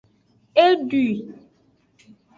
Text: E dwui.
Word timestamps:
E 0.63 0.65
dwui. 0.89 1.09